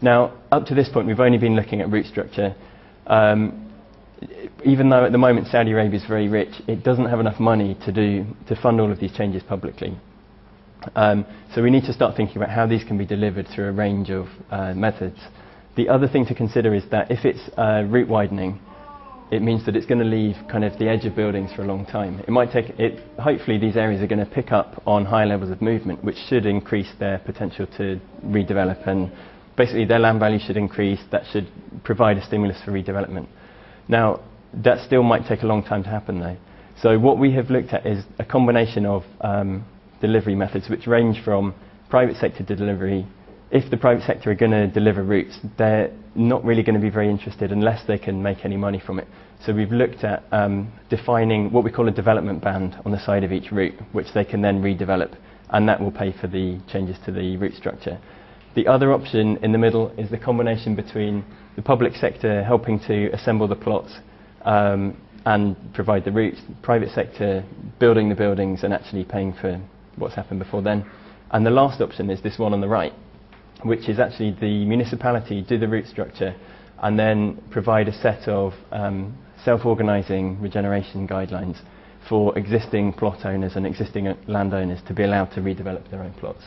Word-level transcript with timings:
Now, 0.00 0.38
up 0.52 0.66
to 0.66 0.74
this 0.74 0.88
point, 0.88 1.06
we've 1.06 1.20
only 1.20 1.38
been 1.38 1.56
looking 1.56 1.80
at 1.80 1.90
route 1.90 2.06
structure. 2.06 2.54
Um, 3.06 3.62
even 4.64 4.88
though 4.88 5.04
at 5.04 5.12
the 5.12 5.18
moment 5.18 5.46
Saudi 5.48 5.72
Arabia 5.72 6.00
is 6.00 6.06
very 6.06 6.28
rich, 6.28 6.54
it 6.66 6.82
doesn't 6.82 7.06
have 7.06 7.20
enough 7.20 7.38
money 7.38 7.76
to 7.84 7.92
do 7.92 8.26
to 8.48 8.56
fund 8.56 8.80
all 8.80 8.90
of 8.90 8.98
these 8.98 9.12
changes 9.12 9.42
publicly. 9.42 9.96
Um, 10.94 11.26
so 11.54 11.62
we 11.62 11.70
need 11.70 11.84
to 11.84 11.92
start 11.92 12.16
thinking 12.16 12.36
about 12.36 12.50
how 12.50 12.66
these 12.66 12.84
can 12.84 12.96
be 12.96 13.06
delivered 13.06 13.48
through 13.48 13.68
a 13.68 13.72
range 13.72 14.10
of 14.10 14.26
uh, 14.50 14.74
methods. 14.74 15.18
The 15.76 15.88
other 15.88 16.08
thing 16.08 16.24
to 16.26 16.34
consider 16.34 16.74
is 16.74 16.84
that 16.90 17.10
if 17.10 17.24
it's 17.24 17.50
uh, 17.58 17.84
widening, 18.08 18.60
it 19.30 19.42
means 19.42 19.66
that 19.66 19.74
it's 19.74 19.86
going 19.86 19.98
to 19.98 20.04
leave 20.04 20.36
kind 20.50 20.64
of 20.64 20.78
the 20.78 20.88
edge 20.88 21.04
of 21.04 21.16
buildings 21.16 21.52
for 21.52 21.62
a 21.62 21.66
long 21.66 21.84
time. 21.84 22.20
It 22.20 22.30
might 22.30 22.52
take 22.52 22.70
it. 22.78 23.02
Hopefully, 23.18 23.58
these 23.58 23.76
areas 23.76 24.00
are 24.00 24.06
going 24.06 24.24
to 24.24 24.30
pick 24.30 24.52
up 24.52 24.80
on 24.86 25.04
high 25.04 25.24
levels 25.24 25.50
of 25.50 25.60
movement, 25.60 26.04
which 26.04 26.16
should 26.28 26.46
increase 26.46 26.90
their 27.00 27.18
potential 27.18 27.66
to 27.76 28.00
redevelop, 28.24 28.86
and 28.86 29.10
basically 29.56 29.84
their 29.84 29.98
land 29.98 30.20
value 30.20 30.38
should 30.38 30.56
increase. 30.56 31.00
That 31.12 31.22
should 31.32 31.48
provide 31.84 32.18
a 32.18 32.24
stimulus 32.24 32.58
for 32.64 32.72
redevelopment. 32.72 33.26
Now, 33.88 34.20
that 34.64 34.84
still 34.86 35.02
might 35.02 35.26
take 35.26 35.42
a 35.42 35.46
long 35.46 35.62
time 35.62 35.82
to 35.84 35.88
happen, 35.88 36.20
though. 36.20 36.36
So 36.82 36.98
what 36.98 37.18
we 37.18 37.32
have 37.32 37.50
looked 37.50 37.72
at 37.72 37.86
is 37.86 38.04
a 38.18 38.24
combination 38.24 38.84
of 38.84 39.02
um, 39.20 39.64
delivery 40.00 40.34
methods, 40.34 40.68
which 40.68 40.86
range 40.86 41.22
from 41.24 41.54
private 41.88 42.16
sector 42.16 42.42
delivery. 42.42 43.06
If 43.50 43.70
the 43.70 43.76
private 43.76 44.04
sector 44.04 44.30
are 44.30 44.34
going 44.34 44.50
to 44.50 44.66
deliver 44.66 45.02
routes, 45.02 45.38
they're 45.56 45.90
not 46.14 46.44
really 46.44 46.62
going 46.62 46.74
to 46.74 46.80
be 46.80 46.90
very 46.90 47.08
interested 47.08 47.52
unless 47.52 47.86
they 47.86 47.98
can 47.98 48.22
make 48.22 48.44
any 48.44 48.56
money 48.56 48.82
from 48.84 48.98
it. 48.98 49.06
So 49.44 49.54
we've 49.54 49.70
looked 49.70 50.04
at 50.04 50.24
um, 50.32 50.72
defining 50.90 51.52
what 51.52 51.62
we 51.64 51.70
call 51.70 51.88
a 51.88 51.92
development 51.92 52.42
band 52.42 52.76
on 52.84 52.92
the 52.92 52.98
side 53.04 53.22
of 53.24 53.32
each 53.32 53.52
route, 53.52 53.74
which 53.92 54.08
they 54.14 54.24
can 54.24 54.42
then 54.42 54.60
redevelop, 54.62 55.16
and 55.50 55.68
that 55.68 55.80
will 55.80 55.92
pay 55.92 56.12
for 56.12 56.26
the 56.26 56.58
changes 56.70 56.96
to 57.04 57.12
the 57.12 57.36
route 57.36 57.54
structure. 57.54 57.98
The 58.56 58.66
other 58.68 58.90
option 58.94 59.36
in 59.42 59.52
the 59.52 59.58
middle 59.58 59.90
is 59.98 60.08
the 60.08 60.16
combination 60.16 60.74
between 60.74 61.26
the 61.56 61.62
public 61.62 61.94
sector 61.94 62.42
helping 62.42 62.80
to 62.86 63.10
assemble 63.12 63.46
the 63.46 63.54
plots 63.54 63.92
um, 64.46 64.96
and 65.26 65.56
provide 65.74 66.06
the 66.06 66.10
routes, 66.10 66.40
private 66.62 66.88
sector 66.88 67.44
building 67.78 68.08
the 68.08 68.14
buildings 68.14 68.64
and 68.64 68.72
actually 68.72 69.04
paying 69.04 69.34
for 69.34 69.60
what's 69.96 70.14
happened 70.14 70.38
before 70.38 70.62
then. 70.62 70.90
And 71.32 71.44
the 71.44 71.50
last 71.50 71.82
option 71.82 72.08
is 72.08 72.22
this 72.22 72.38
one 72.38 72.54
on 72.54 72.62
the 72.62 72.68
right, 72.68 72.94
which 73.62 73.90
is 73.90 73.98
actually 73.98 74.34
the 74.40 74.64
municipality 74.64 75.42
do 75.42 75.58
the 75.58 75.68
route 75.68 75.86
structure 75.86 76.34
and 76.78 76.98
then 76.98 77.42
provide 77.50 77.88
a 77.88 77.92
set 77.92 78.26
of 78.26 78.54
um, 78.72 79.18
self-organising 79.44 80.40
regeneration 80.40 81.06
guidelines 81.06 81.58
for 82.08 82.38
existing 82.38 82.94
plot 82.94 83.26
owners 83.26 83.54
and 83.54 83.66
existing 83.66 84.16
landowners 84.26 84.80
to 84.88 84.94
be 84.94 85.02
allowed 85.02 85.26
to 85.32 85.42
redevelop 85.42 85.90
their 85.90 86.00
own 86.00 86.14
plots. 86.14 86.44